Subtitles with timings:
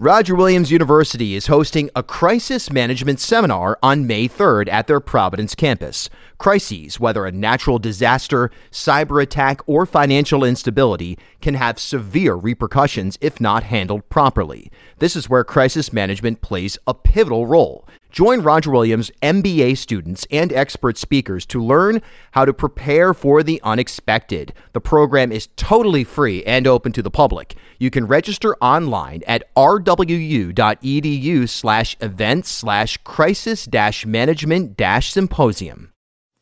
[0.00, 5.54] Roger Williams University is hosting a crisis management seminar on May 3rd at their Providence
[5.54, 6.08] campus.
[6.38, 13.42] Crises, whether a natural disaster, cyber attack, or financial instability, can have severe repercussions if
[13.42, 14.72] not handled properly.
[15.00, 17.86] This is where crisis management plays a pivotal role.
[18.10, 22.02] Join Roger Williams MBA students and expert speakers to learn
[22.32, 24.52] how to prepare for the unexpected.
[24.72, 27.54] The program is totally free and open to the public.
[27.78, 35.92] You can register online at rwu.edu slash events slash crisis dash management dash symposium.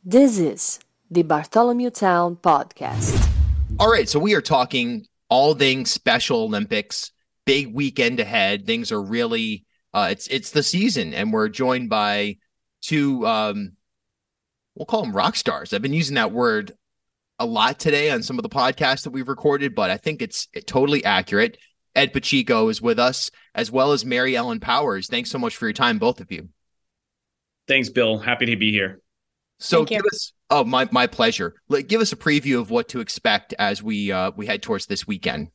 [0.03, 0.81] This is
[1.11, 3.31] the Bartholomewtown Podcast.
[3.79, 7.13] All right, so we are talking all things Special Olympics,
[7.45, 8.67] big weekend ahead.
[8.67, 9.67] Things are really
[9.99, 12.37] uh, it's it's the season, and we're joined by
[12.81, 13.27] two.
[13.27, 13.73] Um,
[14.75, 15.73] we'll call them rock stars.
[15.73, 16.73] I've been using that word
[17.39, 20.49] a lot today on some of the podcasts that we've recorded, but I think it's
[20.67, 21.59] totally accurate.
[21.95, 25.09] Ed Pacheco is with us, as well as Mary Ellen Powers.
[25.09, 26.49] Thanks so much for your time, both of you.
[27.67, 28.19] Thanks, Bill.
[28.19, 29.01] Happy to be here.
[29.59, 31.55] So give us oh my my pleasure.
[31.89, 35.07] Give us a preview of what to expect as we uh, we head towards this
[35.07, 35.49] weekend.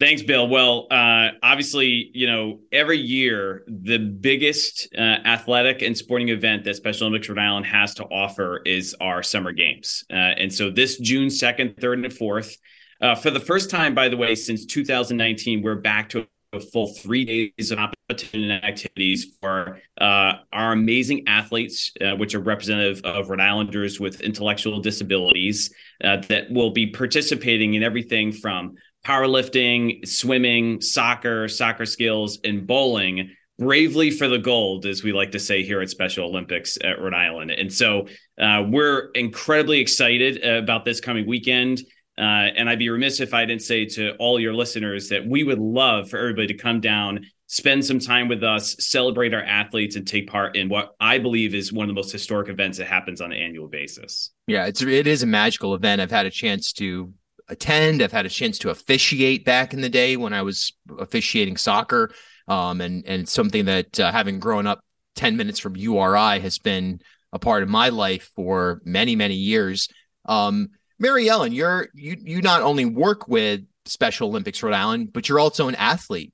[0.00, 0.46] Thanks, Bill.
[0.46, 6.76] Well, uh, obviously, you know, every year the biggest uh, athletic and sporting event that
[6.76, 10.04] Special Olympics Rhode Island has to offer is our summer games.
[10.08, 12.56] Uh, and so this June 2nd, 3rd, and 4th,
[13.00, 16.94] uh, for the first time, by the way, since 2019, we're back to a full
[16.94, 23.04] three days of competition and activities for uh, our amazing athletes, uh, which are representative
[23.04, 30.80] of Rhode Islanders with intellectual disabilities, that will be participating in everything from powerlifting, swimming,
[30.80, 35.80] soccer, soccer skills, and bowling bravely for the gold, as we like to say here
[35.80, 37.50] at Special Olympics at Rhode Island.
[37.50, 38.06] And so
[38.40, 41.80] uh, we're incredibly excited about this coming weekend.
[42.16, 45.44] Uh, and I'd be remiss if I didn't say to all your listeners that we
[45.44, 49.94] would love for everybody to come down, spend some time with us, celebrate our athletes,
[49.94, 52.88] and take part in what I believe is one of the most historic events that
[52.88, 54.30] happens on an annual basis.
[54.48, 56.00] Yeah, it's it is a magical event.
[56.00, 57.12] I've had a chance to
[57.48, 58.02] attend.
[58.02, 62.12] I've had a chance to officiate back in the day when I was officiating soccer.
[62.46, 64.80] Um, and, and something that uh, having grown up
[65.16, 67.00] 10 minutes from URI has been
[67.32, 69.88] a part of my life for many, many years.
[70.24, 75.28] Um, Mary Ellen, you're, you, you not only work with Special Olympics Rhode Island, but
[75.28, 76.32] you're also an athlete.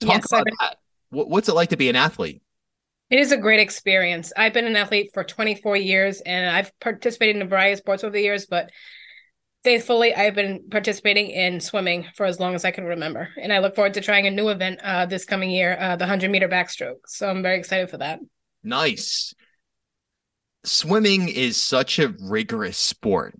[0.00, 0.76] Talk yes, about that.
[1.10, 2.42] What's it like to be an athlete?
[3.10, 4.32] It is a great experience.
[4.36, 8.02] I've been an athlete for 24 years and I've participated in a variety of sports
[8.02, 8.70] over the years, but
[9.64, 13.58] faithfully i've been participating in swimming for as long as i can remember and i
[13.58, 16.48] look forward to trying a new event uh, this coming year uh, the 100 meter
[16.48, 17.00] backstroke.
[17.06, 18.20] So i'm very excited for that.
[18.62, 19.34] Nice.
[20.64, 23.34] Swimming is such a rigorous sport.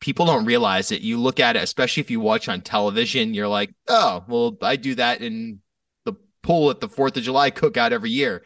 [0.00, 1.02] People don't realize it.
[1.02, 4.76] You look at it especially if you watch on television you're like oh well i
[4.76, 5.60] do that in
[6.04, 6.12] the
[6.42, 8.44] pool at the fourth of july cookout every year.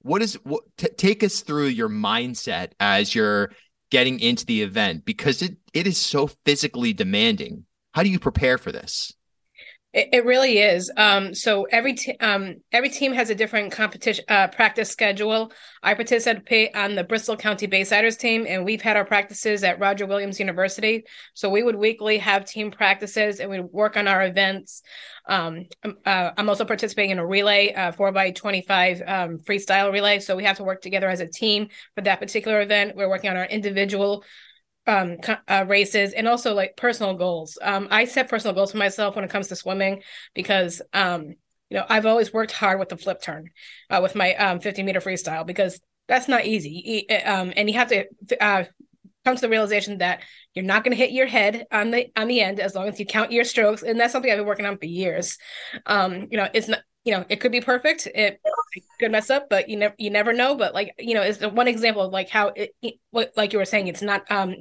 [0.00, 3.50] What is what t- take us through your mindset as you're
[3.96, 7.64] getting into the event because it it is so physically demanding.
[7.94, 9.14] How do you prepare for this?
[9.96, 10.92] It, it really is.
[10.98, 15.50] Um, so every t- um, every team has a different competition uh, practice schedule.
[15.82, 20.04] I participate on the Bristol County Baysiders team, and we've had our practices at Roger
[20.04, 21.04] Williams University.
[21.32, 24.82] So we would weekly have team practices, and we'd work on our events.
[25.28, 29.90] Um, um uh, I'm also participating in a relay, uh, four by 25 um, freestyle
[29.90, 30.20] relay.
[30.20, 32.96] So we have to work together as a team for that particular event.
[32.96, 34.24] We're working on our individual
[34.86, 35.16] um
[35.48, 37.58] uh, races and also like personal goals.
[37.62, 40.02] Um i set personal goals for myself when it comes to swimming
[40.34, 41.34] because um
[41.70, 43.50] you know i've always worked hard with the flip turn
[43.90, 47.06] uh, with my um 50 meter freestyle because that's not easy.
[47.24, 48.04] Um and you have to
[48.40, 48.64] uh
[49.24, 50.22] come to the realization that
[50.54, 52.98] you're not going to hit your head on the on the end as long as
[53.00, 55.38] you count your strokes and that's something i've been working on for years.
[55.86, 58.06] Um you know it's not you know it could be perfect.
[58.14, 58.40] It
[59.00, 60.54] could mess up but you never you never know.
[60.54, 62.74] But like you know it's one example of like how it,
[63.10, 64.54] what like you were saying it's not um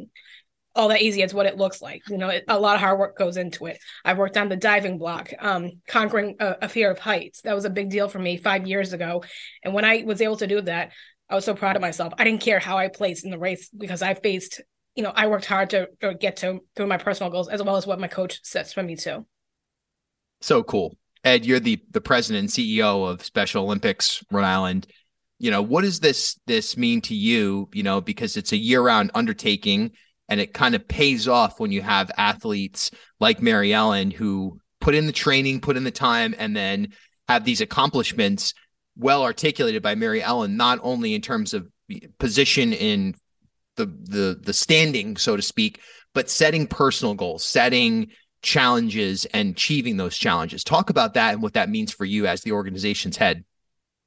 [0.76, 3.00] all that easy It's what it looks like you know it, a lot of hard
[3.00, 3.80] work goes into it.
[4.04, 7.42] I've worked on the diving block um conquering a, a fear of heights.
[7.42, 9.24] That was a big deal for me five years ago.
[9.64, 10.92] And when i was able to do that
[11.30, 12.14] i was so proud of myself.
[12.18, 14.62] I didn't care how i placed in the race because i faced
[14.96, 17.78] you know i worked hard to, to get to through my personal goals as well
[17.78, 19.26] as what my coach sets for me too.
[20.42, 24.88] So cool Ed, you're the the president and CEO of Special Olympics Rhode Island.
[25.40, 27.68] You know, what does this this mean to you?
[27.74, 29.92] You know, because it's a year round undertaking,
[30.30, 34.94] and it kind of pays off when you have athletes like Mary Ellen who put
[34.94, 36.94] in the training, put in the time, and then
[37.28, 38.54] have these accomplishments
[38.96, 41.68] well articulated by Mary Ellen, not only in terms of
[42.20, 43.16] position in
[43.78, 45.82] the the the standing, so to speak,
[46.14, 48.12] but setting personal goals, setting
[48.46, 50.64] challenges and achieving those challenges.
[50.64, 53.44] Talk about that and what that means for you as the organization's head.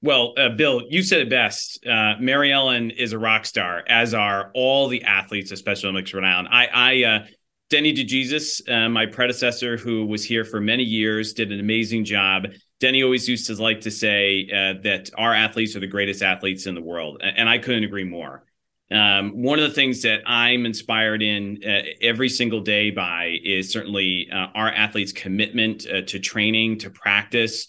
[0.00, 1.84] Well, uh, Bill, you said it best.
[1.84, 6.14] Uh, Mary Ellen is a rock star, as are all the athletes of Special Olympics
[6.14, 6.48] Island.
[6.52, 7.26] I, I uh,
[7.68, 12.46] Denny DeJesus, uh, my predecessor, who was here for many years, did an amazing job.
[12.78, 16.66] Denny always used to like to say uh, that our athletes are the greatest athletes
[16.66, 18.44] in the world, and I couldn't agree more.
[18.90, 23.70] Um, one of the things that I'm inspired in uh, every single day by is
[23.70, 27.66] certainly uh, our athletes' commitment uh, to training, to practice,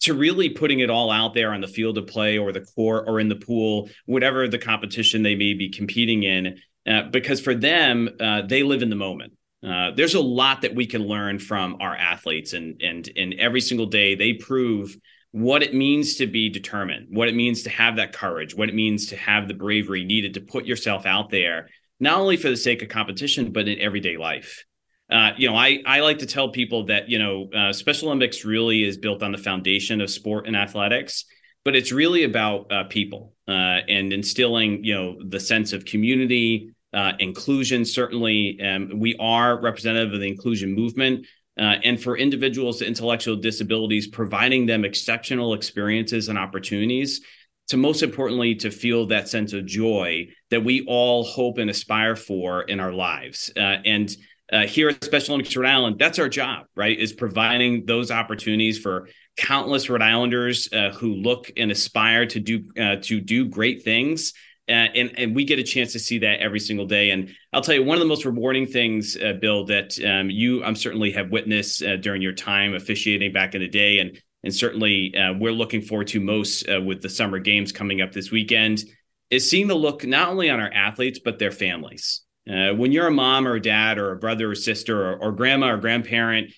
[0.00, 3.04] to really putting it all out there on the field of play or the court
[3.06, 6.58] or in the pool, whatever the competition they may be competing in.
[6.86, 9.32] Uh, because for them, uh, they live in the moment.
[9.66, 13.60] Uh, there's a lot that we can learn from our athletes, and and and every
[13.60, 14.96] single day they prove
[15.36, 18.74] what it means to be determined, what it means to have that courage, what it
[18.74, 21.68] means to have the bravery needed to put yourself out there,
[22.00, 24.64] not only for the sake of competition, but in everyday life.
[25.10, 28.46] Uh, you know, I, I like to tell people that, you know, uh, Special Olympics
[28.46, 31.26] really is built on the foundation of sport and athletics,
[31.66, 36.70] but it's really about uh, people uh, and instilling, you know, the sense of community,
[36.94, 37.84] uh, inclusion.
[37.84, 41.26] Certainly, um, we are representative of the inclusion movement.
[41.58, 47.20] Uh, and for individuals with intellectual disabilities, providing them exceptional experiences and opportunities
[47.68, 52.14] to most importantly to feel that sense of joy that we all hope and aspire
[52.14, 53.50] for in our lives.
[53.56, 54.16] Uh, and
[54.52, 58.78] uh, here at special olympics rhode island that's our job right is providing those opportunities
[58.78, 63.82] for countless rhode islanders uh, who look and aspire to do uh, to do great
[63.82, 64.34] things
[64.68, 67.10] and and we get a chance to see that every single day.
[67.10, 70.64] And I'll tell you one of the most rewarding things, uh, Bill, that um, you
[70.64, 74.54] I'm certainly have witnessed uh, during your time officiating back in the day, and and
[74.54, 78.30] certainly uh, we're looking forward to most uh, with the summer games coming up this
[78.30, 78.84] weekend,
[79.30, 82.22] is seeing the look not only on our athletes but their families.
[82.48, 85.32] Uh, when you're a mom or a dad or a brother or sister or, or
[85.32, 86.52] grandma or grandparent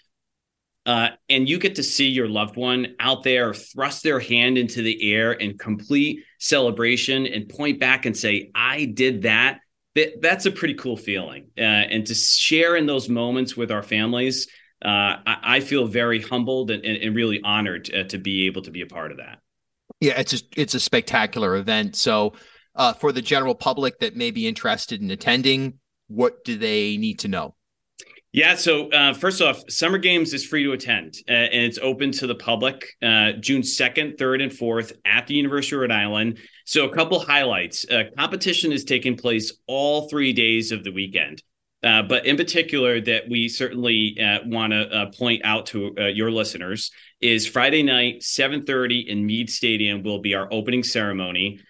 [0.89, 4.81] uh, and you get to see your loved one out there thrust their hand into
[4.81, 9.59] the air in complete celebration and point back and say, I did that.
[9.97, 11.51] that that's a pretty cool feeling.
[11.59, 14.49] Uh, and to share in those moments with our families,
[14.83, 18.71] uh, I, I, feel very humbled and, and really honored uh, to be able to
[18.71, 19.41] be a part of that.
[20.01, 21.97] Yeah, it's a, it's a spectacular event.
[21.97, 22.33] So,
[22.77, 27.19] uh, for the general public that may be interested in attending, what do they need
[27.19, 27.57] to know?
[28.33, 28.57] Yeah.
[28.57, 32.27] So uh, first off, Summer Games is free to attend, uh, and it's open to
[32.27, 36.39] the public uh, June second, third, and fourth at the University of Rhode Island.
[36.67, 41.43] So a couple highlights: uh, competition is taking place all three days of the weekend.
[41.83, 46.91] Uh, but in particular, that we certainly uh, want to point out to your listeners
[47.23, 51.61] is Friday night, seven thirty in Meade Stadium will be our opening ceremony.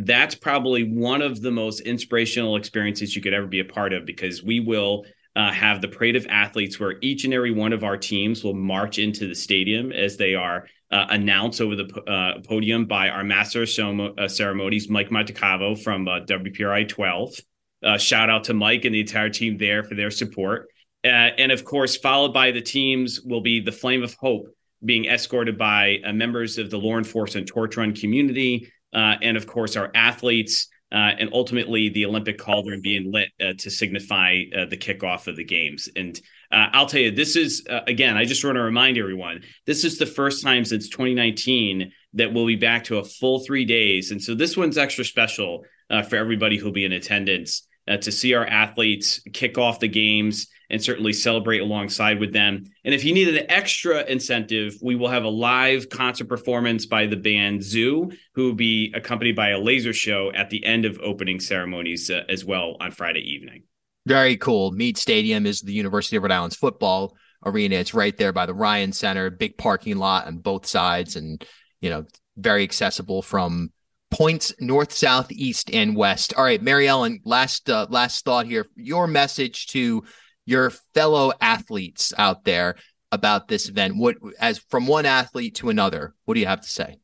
[0.00, 4.04] that's probably one of the most inspirational experiences you could ever be a part of
[4.04, 5.04] because we will
[5.34, 8.54] uh, have the parade of athletes where each and every one of our teams will
[8.54, 13.24] march into the stadium as they are uh, announced over the uh, podium by our
[13.24, 17.34] master of uh, ceremonies, Mike Montecalvo from uh, WPRI 12.
[17.82, 20.68] Uh, shout out to Mike and the entire team there for their support.
[21.02, 24.46] and of course, followed by the teams will be the Flame of Hope
[24.84, 28.70] being escorted by members of the law enforcement torch run community.
[28.92, 33.70] and of course, our athletes uh, and ultimately the Olympic cauldron being lit uh, to
[33.70, 35.88] signify uh, the kickoff of the games.
[35.96, 36.20] And
[36.52, 39.84] uh, I'll tell you, this is uh, again, I just want to remind everyone, this
[39.84, 44.10] is the first time since 2019 that we'll be back to a full three days,
[44.10, 47.66] and so this one's extra special uh, for everybody who'll be in attendance
[48.00, 52.64] to see our athletes kick off the games and certainly celebrate alongside with them.
[52.84, 57.06] And if you need an extra incentive, we will have a live concert performance by
[57.06, 60.98] the band Zoo, who will be accompanied by a laser show at the end of
[61.00, 63.64] opening ceremonies uh, as well on Friday evening.
[64.06, 64.72] Very cool.
[64.72, 67.76] Meade Stadium is the University of Rhode Island's football arena.
[67.76, 71.44] It's right there by the Ryan Center, big parking lot on both sides, and
[71.80, 73.70] you know, very accessible from
[74.10, 76.34] points north, south, east, and west.
[76.36, 78.66] All right, Mary Ellen, last uh, last thought here.
[78.74, 80.04] Your message to
[80.44, 82.76] your fellow athletes out there
[83.10, 83.96] about this event?
[83.96, 86.96] What, as from one athlete to another, what do you have to say?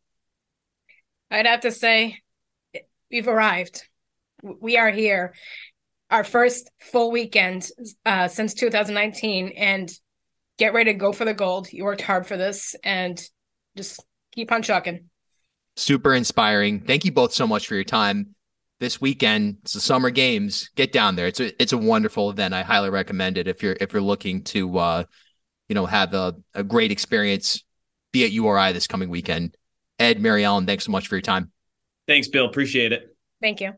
[1.30, 2.18] I'd have to say
[3.10, 3.86] we've arrived.
[4.42, 5.34] We are here.
[6.10, 7.68] Our first full weekend
[8.06, 9.90] uh, since 2019, and
[10.56, 11.70] get ready to go for the gold.
[11.70, 13.22] You worked hard for this, and
[13.76, 14.02] just
[14.32, 15.10] keep on chucking.
[15.76, 16.80] Super inspiring.
[16.80, 18.34] Thank you both so much for your time
[18.80, 19.58] this weekend.
[19.62, 20.70] It's the summer games.
[20.76, 21.26] Get down there.
[21.26, 22.54] It's a it's a wonderful event.
[22.54, 25.04] I highly recommend it if you're if you're looking to uh,
[25.68, 27.62] you know, have a, a great experience.
[28.12, 29.54] Be at URI this coming weekend.
[29.98, 31.52] Ed, Mary Ellen, thanks so much for your time.
[32.06, 32.46] Thanks, Bill.
[32.46, 33.14] Appreciate it.
[33.40, 33.74] Thank you.